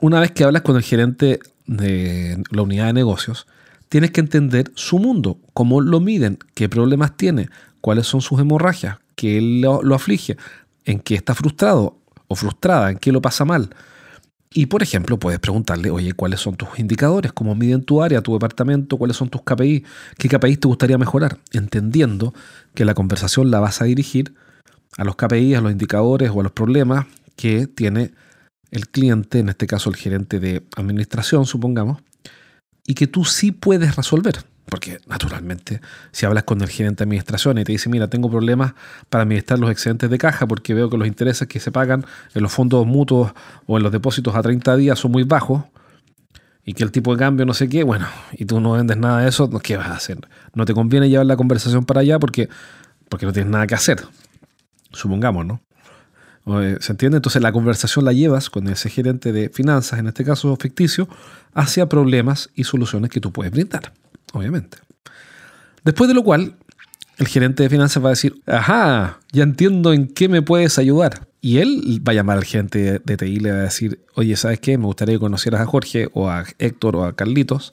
una 0.00 0.20
vez 0.20 0.32
que 0.32 0.44
hablas 0.44 0.62
con 0.62 0.76
el 0.76 0.82
gerente 0.82 1.40
de 1.66 2.42
la 2.50 2.62
unidad 2.62 2.86
de 2.86 2.92
negocios, 2.92 3.46
tienes 3.88 4.10
que 4.10 4.20
entender 4.20 4.70
su 4.74 4.98
mundo, 4.98 5.38
cómo 5.54 5.80
lo 5.80 6.00
miden, 6.00 6.38
qué 6.54 6.68
problemas 6.68 7.16
tiene, 7.16 7.48
cuáles 7.80 8.06
son 8.06 8.20
sus 8.20 8.40
hemorragias, 8.40 8.98
qué 9.16 9.40
lo, 9.40 9.94
aflige, 9.94 10.36
en 10.84 11.00
qué 11.00 11.14
está 11.14 11.34
frustrado 11.34 11.98
o 12.28 12.34
frustrada, 12.34 12.90
en 12.90 12.98
qué 12.98 13.12
lo 13.12 13.20
pasa 13.20 13.44
mal. 13.44 13.70
Y 14.50 14.66
por 14.66 14.82
ejemplo, 14.82 15.18
puedes 15.18 15.40
preguntarle, 15.40 15.90
oye, 15.90 16.14
¿cuáles 16.14 16.40
son 16.40 16.56
tus 16.56 16.78
indicadores? 16.78 17.32
¿Cómo 17.32 17.54
miden 17.54 17.84
tu 17.84 18.02
área, 18.02 18.22
tu 18.22 18.32
departamento? 18.32 18.96
¿Cuáles 18.96 19.16
son 19.16 19.28
tus 19.28 19.42
KPI? 19.42 19.84
¿Qué 20.16 20.28
KPI 20.28 20.56
te 20.56 20.68
gustaría 20.68 20.96
mejorar? 20.96 21.38
Entendiendo 21.52 22.32
que 22.74 22.86
la 22.86 22.94
conversación 22.94 23.50
la 23.50 23.60
vas 23.60 23.82
a 23.82 23.84
dirigir 23.84 24.34
a 24.96 25.04
los 25.04 25.16
KPI, 25.16 25.54
a 25.54 25.60
los 25.60 25.70
indicadores 25.70 26.30
o 26.32 26.40
a 26.40 26.42
los 26.42 26.52
problemas 26.52 27.06
que 27.36 27.66
tiene 27.66 28.12
el 28.70 28.88
cliente, 28.88 29.38
en 29.38 29.48
este 29.48 29.66
caso 29.66 29.90
el 29.90 29.96
gerente 29.96 30.40
de 30.40 30.62
administración, 30.76 31.46
supongamos, 31.46 32.02
y 32.86 32.94
que 32.94 33.06
tú 33.06 33.24
sí 33.24 33.52
puedes 33.52 33.96
resolver. 33.96 34.44
Porque 34.68 35.00
naturalmente, 35.06 35.80
si 36.12 36.26
hablas 36.26 36.44
con 36.44 36.60
el 36.60 36.68
gerente 36.68 36.98
de 36.98 37.04
administración 37.04 37.58
y 37.58 37.64
te 37.64 37.72
dice, 37.72 37.88
mira, 37.88 38.08
tengo 38.08 38.30
problemas 38.30 38.74
para 39.08 39.22
administrar 39.22 39.58
los 39.58 39.70
excedentes 39.70 40.10
de 40.10 40.18
caja 40.18 40.46
porque 40.46 40.74
veo 40.74 40.90
que 40.90 40.98
los 40.98 41.08
intereses 41.08 41.48
que 41.48 41.58
se 41.58 41.72
pagan 41.72 42.04
en 42.34 42.42
los 42.42 42.52
fondos 42.52 42.86
mutuos 42.86 43.32
o 43.66 43.78
en 43.78 43.82
los 43.82 43.92
depósitos 43.92 44.34
a 44.34 44.42
30 44.42 44.76
días 44.76 44.98
son 44.98 45.12
muy 45.12 45.22
bajos 45.22 45.64
y 46.66 46.74
que 46.74 46.84
el 46.84 46.92
tipo 46.92 47.12
de 47.12 47.18
cambio 47.18 47.46
no 47.46 47.54
sé 47.54 47.66
qué, 47.66 47.82
bueno, 47.82 48.06
y 48.32 48.44
tú 48.44 48.60
no 48.60 48.72
vendes 48.72 48.98
nada 48.98 49.20
de 49.22 49.30
eso, 49.30 49.48
¿qué 49.60 49.78
vas 49.78 49.88
a 49.88 49.94
hacer? 49.94 50.18
No 50.52 50.66
te 50.66 50.74
conviene 50.74 51.08
llevar 51.08 51.24
la 51.24 51.36
conversación 51.36 51.86
para 51.86 52.00
allá 52.00 52.18
porque, 52.18 52.50
porque 53.08 53.24
no 53.24 53.32
tienes 53.32 53.50
nada 53.50 53.66
que 53.66 53.74
hacer. 53.74 54.04
Supongamos, 54.92 55.46
¿no? 55.46 55.62
¿Se 56.80 56.92
entiende? 56.92 57.16
Entonces 57.16 57.42
la 57.42 57.52
conversación 57.52 58.04
la 58.04 58.12
llevas 58.12 58.50
con 58.50 58.68
ese 58.68 58.90
gerente 58.90 59.32
de 59.32 59.48
finanzas, 59.48 59.98
en 59.98 60.06
este 60.06 60.24
caso 60.24 60.56
ficticio, 60.56 61.08
hacia 61.54 61.88
problemas 61.88 62.50
y 62.54 62.64
soluciones 62.64 63.10
que 63.10 63.20
tú 63.20 63.32
puedes 63.32 63.52
brindar 63.52 63.92
obviamente. 64.32 64.78
Después 65.84 66.08
de 66.08 66.14
lo 66.14 66.22
cual, 66.22 66.56
el 67.18 67.28
gerente 67.28 67.62
de 67.62 67.70
finanzas 67.70 68.02
va 68.02 68.08
a 68.08 68.10
decir, 68.10 68.40
ajá, 68.46 69.20
ya 69.32 69.42
entiendo 69.42 69.92
en 69.92 70.08
qué 70.08 70.28
me 70.28 70.42
puedes 70.42 70.78
ayudar. 70.78 71.28
Y 71.40 71.58
él 71.58 72.02
va 72.06 72.12
a 72.12 72.14
llamar 72.14 72.38
al 72.38 72.44
gerente 72.44 73.00
de 73.04 73.16
TI 73.16 73.26
y 73.26 73.40
le 73.40 73.52
va 73.52 73.58
a 73.58 73.62
decir, 73.62 74.04
oye, 74.14 74.36
¿sabes 74.36 74.60
qué? 74.60 74.76
Me 74.76 74.86
gustaría 74.86 75.14
que 75.14 75.20
conocieras 75.20 75.60
a 75.60 75.66
Jorge 75.66 76.08
o 76.12 76.28
a 76.28 76.44
Héctor 76.58 76.96
o 76.96 77.04
a 77.04 77.14
Carlitos 77.14 77.70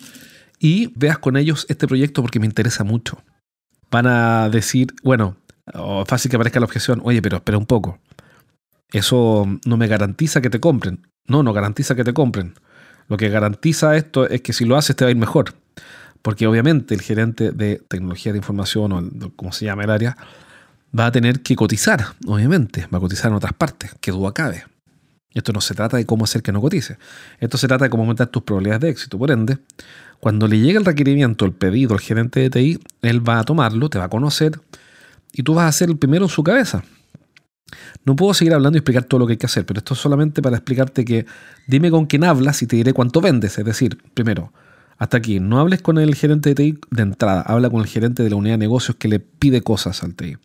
y 0.60 0.94
veas 0.96 1.17
con 1.17 1.36
ellos 1.36 1.65
este 1.67 1.88
proyecto 1.88 2.22
porque 2.22 2.39
me 2.39 2.46
interesa 2.46 2.84
mucho. 2.84 3.24
Van 3.89 4.05
a 4.05 4.50
decir, 4.50 4.94
bueno, 5.03 5.38
fácil 6.05 6.29
que 6.29 6.38
aparezca 6.38 6.60
la 6.60 6.65
objeción, 6.65 7.01
oye, 7.03 7.22
pero 7.22 7.38
espera 7.38 7.58
un 7.58 7.65
poco. 7.65 8.00
Eso 8.96 9.46
no 9.66 9.75
me 9.75 9.88
garantiza 9.88 10.40
que 10.40 10.50
te 10.50 10.62
compren. 10.62 11.06
No, 11.28 11.44
no 11.44 11.52
garantiza 11.52 11.96
que 11.96 12.06
te 12.06 12.14
compren. 12.14 12.54
Lo 13.10 13.18
que 13.18 13.28
garantiza 13.28 13.98
esto 13.98 14.25
es 14.30 14.40
que 14.40 14.54
si 14.54 14.64
lo 14.64 14.78
haces 14.78 14.96
te 14.96 15.04
va 15.04 15.10
a 15.10 15.12
ir 15.12 15.18
mejor. 15.18 15.54
Porque 16.22 16.48
obviamente 16.48 16.96
el 16.96 17.02
gerente 17.02 17.52
de 17.52 17.84
tecnología 17.90 18.32
de 18.32 18.38
información 18.38 18.94
o 18.94 19.32
como 19.36 19.52
se 19.52 19.66
llama 19.66 19.84
el 19.84 19.90
área 19.90 20.16
va 20.98 21.08
a 21.08 21.12
tener 21.12 21.42
que 21.42 21.58
cotizar, 21.58 22.06
obviamente, 22.25 22.88
va 22.88 23.00
a 23.00 23.02
cotizar 23.02 23.32
en 23.32 23.36
otras 23.36 23.52
partes, 23.52 23.94
que 24.00 24.12
duda 24.12 24.32
cabe. 24.32 24.64
Esto 25.34 25.52
no 25.52 25.60
se 25.60 25.74
trata 25.74 25.98
de 25.98 26.06
cómo 26.06 26.24
hacer 26.24 26.42
que 26.42 26.54
no 26.54 26.62
cotice. 26.62 26.98
Esto 27.42 27.58
se 27.58 27.68
trata 27.68 27.84
de 27.84 27.90
cómo 27.90 28.04
aumentar 28.04 28.28
tus 28.28 28.44
probabilidades 28.44 28.82
de 28.82 28.90
éxito. 28.92 29.20
Por 29.20 29.30
ende, 29.30 29.58
cuando 30.22 30.48
le 30.48 30.58
llegue 30.58 30.78
el 30.78 30.86
requerimiento, 30.86 31.44
el 31.44 31.52
pedido 31.52 31.96
al 31.96 32.00
gerente 32.00 32.40
de 32.40 32.50
TI, 32.50 32.80
él 33.02 33.28
va 33.28 33.40
a 33.40 33.44
tomarlo, 33.44 33.90
te 33.90 33.98
va 33.98 34.06
a 34.06 34.10
conocer 34.10 34.58
y 35.34 35.44
tú 35.44 35.54
vas 35.54 35.68
a 35.68 35.72
ser 35.74 35.90
el 35.90 35.98
primero 35.98 36.24
en 36.24 36.30
su 36.30 36.44
cabeza. 36.44 36.86
No 38.05 38.15
puedo 38.15 38.34
seguir 38.34 38.53
hablando 38.53 38.77
y 38.77 38.79
explicar 38.79 39.03
todo 39.03 39.20
lo 39.20 39.27
que 39.27 39.34
hay 39.34 39.38
que 39.38 39.46
hacer, 39.46 39.65
pero 39.65 39.79
esto 39.79 39.94
es 39.94 40.00
solamente 40.00 40.41
para 40.41 40.58
explicarte 40.58 41.05
que 41.05 41.25
dime 41.67 41.91
con 41.91 42.05
quién 42.05 42.24
hablas 42.24 42.62
y 42.62 42.67
te 42.67 42.75
diré 42.75 42.94
cuánto 42.94 43.22
vendes. 43.22 43.58
Es 43.58 43.65
decir, 43.65 43.98
primero, 44.13 44.51
hasta 44.98 45.17
aquí, 45.17 45.39
no 45.39 45.60
hables 45.60 45.82
con 45.82 45.98
el 45.98 46.15
gerente 46.15 46.50
de 46.50 46.55
TI 46.55 46.79
de 46.91 47.03
entrada, 47.03 47.41
habla 47.41 47.70
con 47.70 47.82
el 47.82 47.88
gerente 47.88 48.24
de 48.24 48.29
la 48.29 48.38
unidad 48.38 48.53
de 48.53 48.60
negocios 48.60 48.96
que 48.98 49.08
le 49.08 49.20
pide 49.20 49.62
cosas 49.62 50.03
al 50.03 50.15
TI. 50.15 50.38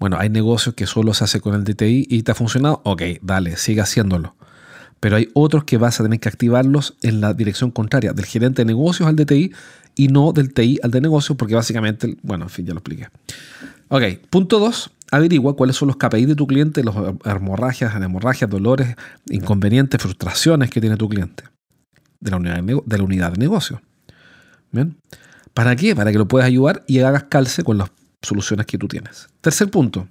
Bueno, 0.00 0.16
hay 0.18 0.30
negocios 0.30 0.74
que 0.74 0.86
solo 0.86 1.12
se 1.12 1.24
hace 1.24 1.40
con 1.40 1.54
el 1.54 1.62
DTI 1.62 2.06
y 2.08 2.22
te 2.22 2.32
ha 2.32 2.34
funcionado, 2.34 2.80
ok, 2.84 3.02
dale, 3.20 3.56
sigue 3.56 3.82
haciéndolo. 3.82 4.34
Pero 4.98 5.16
hay 5.16 5.28
otros 5.34 5.64
que 5.64 5.76
vas 5.76 6.00
a 6.00 6.02
tener 6.02 6.18
que 6.20 6.28
activarlos 6.28 6.96
en 7.02 7.20
la 7.20 7.34
dirección 7.34 7.70
contraria, 7.70 8.12
del 8.12 8.24
gerente 8.24 8.62
de 8.62 8.66
negocios 8.66 9.08
al 9.08 9.16
DTI 9.16 9.52
y 9.96 10.08
no 10.08 10.32
del 10.32 10.54
TI 10.54 10.80
al 10.82 10.90
de 10.90 11.02
negocios, 11.02 11.36
porque 11.36 11.54
básicamente, 11.54 12.16
bueno, 12.22 12.46
en 12.46 12.50
fin, 12.50 12.66
ya 12.66 12.72
lo 12.72 12.78
expliqué. 12.78 13.08
Ok, 13.88 14.02
punto 14.30 14.58
2, 14.58 14.90
averigua 15.10 15.56
cuáles 15.56 15.76
son 15.76 15.88
los 15.88 15.96
KPI 15.96 16.26
de 16.26 16.34
tu 16.34 16.46
cliente, 16.46 16.84
las 16.84 16.94
hemorragias, 17.24 17.94
hemorragias, 17.94 18.48
dolores, 18.48 18.96
inconvenientes, 19.28 20.00
frustraciones 20.00 20.70
que 20.70 20.80
tiene 20.80 20.96
tu 20.96 21.08
cliente 21.08 21.44
de 22.20 22.30
la 22.30 22.36
unidad 22.36 22.62
de, 22.62 23.30
de, 23.30 23.38
negocio. 23.38 23.80
¿Bien? 24.70 24.96
¿Para 25.54 25.74
qué? 25.74 25.96
Para 25.96 26.12
que 26.12 26.18
lo 26.18 26.28
puedas 26.28 26.46
ayudar 26.46 26.84
y 26.86 27.00
hagas 27.00 27.24
calce 27.24 27.64
con 27.64 27.78
las 27.78 27.90
soluciones 28.22 28.66
que 28.66 28.78
tú 28.78 28.86
tienes. 28.86 29.28
Tercer 29.40 29.70
punto. 29.70 30.08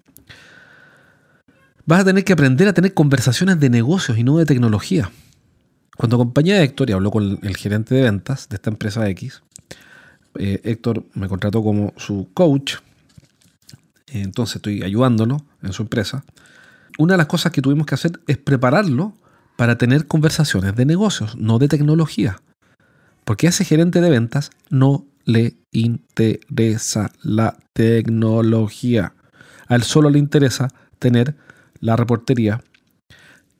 Vas 1.86 2.01
a 2.01 2.06
tener 2.06 2.24
que 2.24 2.34
aprender 2.34 2.68
a 2.68 2.74
tener 2.74 2.94
conversaciones 2.94 3.60
de 3.60 3.70
negocios 3.70 4.18
y 4.18 4.24
no 4.24 4.38
de 4.38 4.46
tecnología. 4.46 5.10
Cuando 5.98 6.18
acompañé 6.18 6.53
a 6.53 6.63
Héctor 6.63 6.89
y 6.89 6.94
habló 6.94 7.12
con 7.12 7.39
el 7.41 7.58
gerente 7.58 7.96
de 7.96 8.03
ventas 8.03 8.48
de 8.50 8.56
esta 8.56 8.70
empresa 8.70 9.10
X, 9.10 9.41
eh, 10.38 10.62
Héctor 10.63 11.06
me 11.13 11.27
contrató 11.27 11.63
como 11.63 11.94
su 11.98 12.29
coach, 12.34 12.75
entonces 14.12 14.58
estoy 14.58 14.84
ayudándolo 14.84 15.46
en 15.62 15.74
su 15.74 15.84
empresa. 15.84 16.24
Una 16.98 17.13
de 17.13 17.20
las 17.20 17.28
cosas 17.28 17.51
que 17.51 17.62
tuvimos 17.62 17.86
que 17.86 17.96
hacer 17.96 18.20
es 18.28 18.38
prepararlo 18.38 19.16
para 19.56 19.78
tener 19.78 20.08
conversaciones 20.08 20.75
de 20.75 20.86
negocios, 20.86 21.36
no 21.38 21.60
de 21.60 21.68
tecnología. 21.68 22.42
Porque 23.25 23.48
a 23.48 23.50
ese 23.50 23.66
gerente 23.66 24.01
de 24.01 24.10
ventas 24.10 24.51
no 24.70 25.06
le 25.25 25.58
interesa 25.72 27.12
la 27.22 27.58
tecnología. 27.74 29.13
A 29.68 29.75
él 29.75 29.84
solo 29.84 30.10
le 30.10 30.20
interesa 30.20 30.70
tener 30.98 31.36
la 31.80 31.96
reportería 31.96 32.62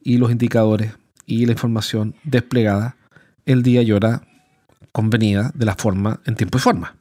y 0.02 0.18
los 0.18 0.32
indicadores 0.32 0.94
y 1.26 1.46
la 1.46 1.52
información 1.52 2.16
desplegada 2.24 2.96
el 3.46 3.64
día 3.64 3.82
y 3.82 3.92
hora 3.92 4.24
convenida 4.92 5.52
de 5.54 5.66
la 5.66 5.76
forma 5.76 6.20
en 6.26 6.36
tiempo 6.36 6.58
y 6.58 6.62
forma. 6.62 6.99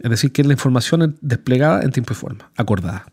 Es 0.00 0.10
decir, 0.10 0.32
que 0.32 0.44
la 0.44 0.52
información 0.52 1.16
desplegada 1.20 1.82
en 1.82 1.90
tiempo 1.90 2.12
y 2.12 2.16
forma, 2.16 2.50
acordada. 2.56 3.06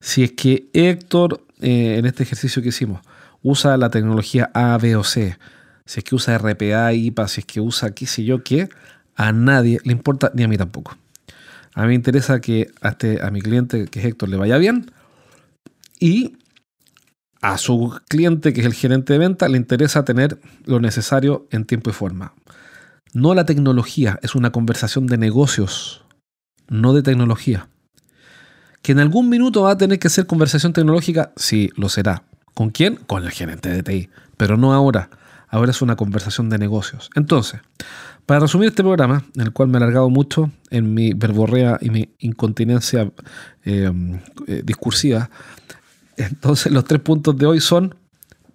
Si 0.00 0.22
es 0.22 0.32
que 0.32 0.68
Héctor, 0.72 1.44
eh, 1.60 1.96
en 1.98 2.06
este 2.06 2.22
ejercicio 2.22 2.62
que 2.62 2.68
hicimos, 2.68 3.00
usa 3.42 3.76
la 3.76 3.90
tecnología 3.90 4.50
A, 4.54 4.76
B 4.78 4.96
o 4.96 5.04
C, 5.04 5.38
si 5.84 6.00
es 6.00 6.04
que 6.04 6.14
usa 6.14 6.38
RPA, 6.38 6.92
IPA, 6.92 7.28
si 7.28 7.40
es 7.40 7.46
que 7.46 7.60
usa 7.60 7.92
qué 7.92 8.06
sé 8.06 8.24
yo 8.24 8.42
qué, 8.42 8.68
a 9.16 9.32
nadie 9.32 9.78
le 9.84 9.92
importa, 9.92 10.30
ni 10.34 10.42
a 10.42 10.48
mí 10.48 10.56
tampoco. 10.56 10.96
A 11.74 11.82
mí 11.82 11.88
me 11.88 11.94
interesa 11.94 12.40
que 12.40 12.70
a, 12.80 12.90
este, 12.90 13.22
a 13.22 13.30
mi 13.30 13.40
cliente, 13.40 13.86
que 13.86 14.00
es 14.00 14.06
Héctor, 14.06 14.28
le 14.28 14.36
vaya 14.36 14.58
bien 14.58 14.90
y 15.98 16.36
a 17.40 17.58
su 17.58 17.98
cliente, 18.08 18.52
que 18.52 18.60
es 18.60 18.66
el 18.66 18.74
gerente 18.74 19.12
de 19.12 19.18
venta, 19.18 19.48
le 19.48 19.56
interesa 19.56 20.04
tener 20.04 20.38
lo 20.64 20.80
necesario 20.80 21.46
en 21.50 21.64
tiempo 21.64 21.90
y 21.90 21.92
forma. 21.92 22.34
No 23.14 23.34
la 23.34 23.44
tecnología, 23.44 24.18
es 24.22 24.34
una 24.34 24.52
conversación 24.52 25.06
de 25.06 25.18
negocios, 25.18 26.04
no 26.68 26.94
de 26.94 27.02
tecnología. 27.02 27.68
Que 28.80 28.92
en 28.92 29.00
algún 29.00 29.28
minuto 29.28 29.62
va 29.62 29.72
a 29.72 29.78
tener 29.78 29.98
que 29.98 30.08
ser 30.08 30.26
conversación 30.26 30.72
tecnológica, 30.72 31.32
sí, 31.36 31.70
lo 31.76 31.88
será. 31.88 32.24
¿Con 32.54 32.70
quién? 32.70 32.96
Con 32.96 33.24
el 33.24 33.30
gerente 33.30 33.68
de 33.68 33.82
TI. 33.82 34.08
Pero 34.36 34.56
no 34.56 34.72
ahora. 34.72 35.10
Ahora 35.48 35.70
es 35.70 35.82
una 35.82 35.96
conversación 35.96 36.48
de 36.48 36.58
negocios. 36.58 37.10
Entonces, 37.14 37.60
para 38.24 38.40
resumir 38.40 38.68
este 38.68 38.82
programa, 38.82 39.24
en 39.34 39.42
el 39.42 39.52
cual 39.52 39.68
me 39.68 39.74
he 39.74 39.76
alargado 39.82 40.08
mucho 40.08 40.50
en 40.70 40.94
mi 40.94 41.12
verborrea 41.12 41.78
y 41.80 41.90
mi 41.90 42.14
incontinencia 42.18 43.12
eh, 43.64 43.92
eh, 44.46 44.62
discursiva, 44.64 45.28
entonces 46.16 46.72
los 46.72 46.84
tres 46.84 47.02
puntos 47.02 47.36
de 47.36 47.46
hoy 47.46 47.60
son, 47.60 47.94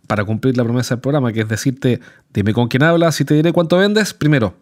para 0.07 0.23
cumplir 0.25 0.57
la 0.57 0.63
promesa 0.63 0.95
del 0.95 1.01
programa, 1.01 1.31
que 1.31 1.41
es 1.41 1.47
decirte, 1.47 1.99
dime 2.33 2.53
con 2.53 2.67
quién 2.67 2.83
hablas 2.83 3.19
y 3.21 3.25
te 3.25 3.33
diré 3.33 3.51
cuánto 3.53 3.77
vendes. 3.77 4.13
Primero, 4.13 4.55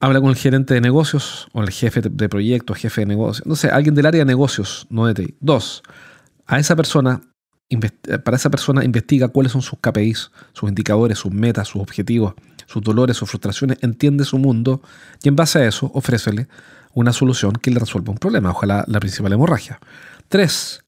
habla 0.00 0.20
con 0.20 0.30
el 0.30 0.36
gerente 0.36 0.74
de 0.74 0.80
negocios 0.80 1.48
o 1.52 1.62
el 1.62 1.70
jefe 1.70 2.02
de 2.02 2.28
proyecto, 2.28 2.74
jefe 2.74 3.02
de 3.02 3.06
negocios, 3.06 3.46
no 3.46 3.56
sé, 3.56 3.68
alguien 3.68 3.94
del 3.94 4.06
área 4.06 4.20
de 4.20 4.26
negocios, 4.26 4.86
no 4.90 5.06
de 5.06 5.14
TI. 5.14 5.34
Dos, 5.40 5.82
a 6.46 6.58
esa 6.58 6.76
persona 6.76 7.22
para 8.22 8.36
esa 8.36 8.50
persona 8.50 8.84
investiga 8.84 9.28
cuáles 9.28 9.52
son 9.52 9.62
sus 9.62 9.78
KPIs, 9.80 10.30
sus 10.52 10.68
indicadores, 10.68 11.18
sus 11.18 11.32
metas, 11.32 11.68
sus 11.68 11.82
objetivos, 11.82 12.34
sus 12.66 12.82
dolores, 12.82 13.16
sus 13.16 13.28
frustraciones, 13.28 13.78
entiende 13.80 14.24
su 14.24 14.38
mundo 14.38 14.82
y 15.22 15.28
en 15.28 15.36
base 15.36 15.58
a 15.58 15.66
eso 15.66 15.90
ofrécele 15.94 16.48
una 16.92 17.12
solución 17.12 17.54
que 17.54 17.70
le 17.70 17.80
resuelva 17.80 18.12
un 18.12 18.18
problema, 18.18 18.50
ojalá 18.50 18.84
la 18.86 19.00
principal 19.00 19.32
hemorragia. 19.32 19.80
Tres, 20.28 20.84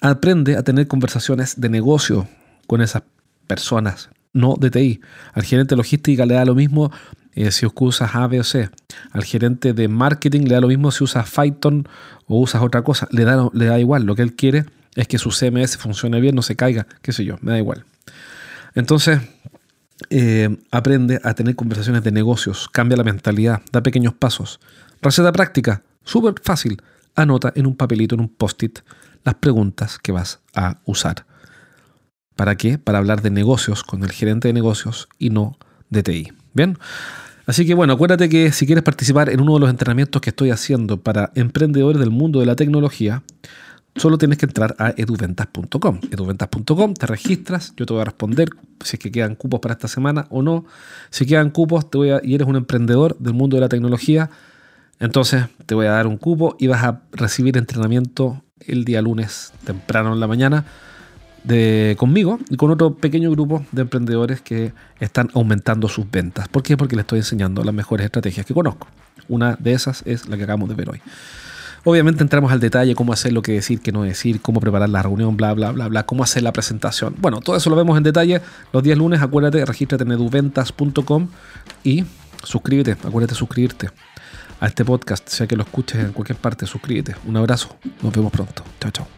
aprende 0.00 0.56
a 0.56 0.62
tener 0.62 0.86
conversaciones 0.86 1.60
de 1.60 1.68
negocio 1.68 2.28
con 2.68 2.82
esas 2.82 3.02
personas, 3.48 4.10
no 4.32 4.54
de 4.54 4.70
TI. 4.70 5.00
Al 5.32 5.42
gerente 5.42 5.70
de 5.74 5.78
logística 5.78 6.24
le 6.26 6.34
da 6.34 6.44
lo 6.44 6.54
mismo 6.54 6.92
eh, 7.32 7.50
si 7.50 7.66
usas 7.66 8.14
A, 8.14 8.28
B 8.28 8.38
o 8.38 8.44
C. 8.44 8.70
Al 9.10 9.24
gerente 9.24 9.72
de 9.72 9.88
marketing 9.88 10.42
le 10.42 10.54
da 10.54 10.60
lo 10.60 10.68
mismo 10.68 10.92
si 10.92 11.02
usas 11.02 11.28
Python 11.30 11.88
o 12.26 12.38
usas 12.38 12.62
otra 12.62 12.82
cosa. 12.82 13.08
Le 13.10 13.24
da, 13.24 13.48
le 13.52 13.64
da 13.64 13.80
igual. 13.80 14.04
Lo 14.04 14.14
que 14.14 14.22
él 14.22 14.34
quiere 14.36 14.66
es 14.94 15.08
que 15.08 15.18
su 15.18 15.30
CMS 15.30 15.78
funcione 15.78 16.20
bien, 16.20 16.34
no 16.34 16.42
se 16.42 16.56
caiga, 16.56 16.86
qué 17.02 17.12
sé 17.12 17.24
yo, 17.24 17.38
me 17.40 17.52
da 17.52 17.58
igual. 17.58 17.84
Entonces, 18.74 19.20
eh, 20.10 20.56
aprende 20.70 21.20
a 21.24 21.34
tener 21.34 21.56
conversaciones 21.56 22.04
de 22.04 22.12
negocios, 22.12 22.68
cambia 22.70 22.96
la 22.96 23.04
mentalidad, 23.04 23.62
da 23.72 23.82
pequeños 23.82 24.14
pasos. 24.14 24.60
Receta 25.00 25.32
práctica, 25.32 25.82
súper 26.04 26.34
fácil. 26.42 26.82
Anota 27.14 27.52
en 27.56 27.66
un 27.66 27.76
papelito, 27.76 28.14
en 28.14 28.20
un 28.20 28.28
post-it, 28.28 28.80
las 29.24 29.36
preguntas 29.36 29.98
que 29.98 30.12
vas 30.12 30.40
a 30.54 30.78
usar. 30.84 31.24
¿Para 32.38 32.54
qué? 32.54 32.78
Para 32.78 32.98
hablar 32.98 33.20
de 33.20 33.30
negocios 33.30 33.82
con 33.82 34.04
el 34.04 34.12
gerente 34.12 34.46
de 34.46 34.54
negocios 34.54 35.08
y 35.18 35.30
no 35.30 35.58
de 35.90 36.04
TI. 36.04 36.28
Bien. 36.54 36.78
Así 37.46 37.66
que 37.66 37.74
bueno, 37.74 37.94
acuérdate 37.94 38.28
que 38.28 38.52
si 38.52 38.64
quieres 38.64 38.84
participar 38.84 39.28
en 39.28 39.40
uno 39.40 39.54
de 39.54 39.60
los 39.60 39.70
entrenamientos 39.70 40.22
que 40.22 40.30
estoy 40.30 40.52
haciendo 40.52 41.00
para 41.00 41.32
emprendedores 41.34 41.98
del 41.98 42.10
mundo 42.10 42.38
de 42.38 42.46
la 42.46 42.54
tecnología, 42.54 43.24
Solo 43.96 44.16
tienes 44.16 44.38
que 44.38 44.46
entrar 44.46 44.76
a 44.78 44.94
eduventas.com. 44.96 45.98
Eduventas.com, 46.12 46.94
te 46.94 47.06
registras, 47.06 47.72
yo 47.76 47.84
te 47.84 47.92
voy 47.94 48.02
a 48.02 48.04
responder 48.04 48.50
si 48.84 48.94
es 48.94 49.00
que 49.00 49.10
quedan 49.10 49.34
cupos 49.34 49.58
para 49.58 49.72
esta 49.72 49.88
semana 49.88 50.28
o 50.30 50.40
no. 50.40 50.66
Si 51.10 51.26
quedan 51.26 51.50
cupos 51.50 51.90
te 51.90 51.98
voy 51.98 52.10
a, 52.10 52.20
y 52.22 52.36
eres 52.36 52.46
un 52.46 52.54
emprendedor 52.54 53.18
del 53.18 53.34
mundo 53.34 53.56
de 53.56 53.62
la 53.62 53.68
tecnología, 53.68 54.30
entonces 55.00 55.46
te 55.66 55.74
voy 55.74 55.86
a 55.86 55.90
dar 55.90 56.06
un 56.06 56.16
cupo 56.16 56.54
y 56.60 56.68
vas 56.68 56.84
a 56.84 57.00
recibir 57.10 57.56
entrenamiento 57.56 58.44
el 58.60 58.84
día 58.84 59.02
lunes 59.02 59.52
temprano 59.64 60.12
en 60.12 60.20
la 60.20 60.28
mañana 60.28 60.64
conmigo 61.96 62.38
y 62.50 62.56
con 62.56 62.70
otro 62.70 62.94
pequeño 62.94 63.30
grupo 63.30 63.64
de 63.72 63.82
emprendedores 63.82 64.40
que 64.40 64.72
están 65.00 65.30
aumentando 65.34 65.88
sus 65.88 66.10
ventas. 66.10 66.48
¿Por 66.48 66.62
qué? 66.62 66.76
Porque 66.76 66.96
les 66.96 67.04
estoy 67.04 67.20
enseñando 67.20 67.64
las 67.64 67.74
mejores 67.74 68.04
estrategias 68.04 68.44
que 68.44 68.54
conozco. 68.54 68.88
Una 69.28 69.56
de 69.58 69.72
esas 69.72 70.02
es 70.06 70.28
la 70.28 70.36
que 70.36 70.44
acabamos 70.44 70.68
de 70.68 70.74
ver 70.74 70.90
hoy. 70.90 71.00
Obviamente 71.84 72.22
entramos 72.22 72.52
al 72.52 72.60
detalle, 72.60 72.94
cómo 72.94 73.12
hacer 73.12 73.32
lo 73.32 73.40
que 73.40 73.52
decir, 73.52 73.80
qué 73.80 73.92
no 73.92 74.02
decir, 74.02 74.40
cómo 74.40 74.60
preparar 74.60 74.88
la 74.88 75.02
reunión, 75.02 75.36
bla, 75.36 75.54
bla, 75.54 75.72
bla, 75.72 75.88
bla, 75.88 76.04
cómo 76.04 76.22
hacer 76.22 76.42
la 76.42 76.52
presentación. 76.52 77.14
Bueno, 77.18 77.40
todo 77.40 77.56
eso 77.56 77.70
lo 77.70 77.76
vemos 77.76 77.96
en 77.96 78.02
detalle 78.02 78.42
los 78.72 78.82
días 78.82 78.98
lunes. 78.98 79.22
Acuérdate, 79.22 79.64
regístrate 79.64 80.04
en 80.04 80.12
eduventas.com 80.12 81.28
y 81.84 82.04
suscríbete, 82.42 82.92
acuérdate 82.92 83.34
suscribirte 83.34 83.90
a 84.60 84.66
este 84.66 84.84
podcast, 84.84 85.28
sea 85.28 85.46
que 85.46 85.56
lo 85.56 85.62
escuches 85.62 86.04
en 86.04 86.12
cualquier 86.12 86.38
parte, 86.38 86.66
suscríbete. 86.66 87.14
Un 87.26 87.36
abrazo, 87.36 87.76
nos 88.02 88.12
vemos 88.12 88.32
pronto. 88.32 88.64
Chao, 88.80 88.90
chao. 88.90 89.17